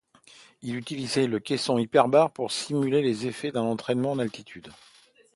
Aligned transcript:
Il 0.63 0.77
utilisait 0.77 1.31
un 1.31 1.39
caisson 1.39 1.77
hyperbare 1.77 2.33
pour 2.33 2.51
simuler 2.51 3.03
les 3.03 3.27
effets 3.27 3.51
d'un 3.51 3.61
entraînement 3.61 4.13
en 4.13 4.17
altitude. 4.17 4.69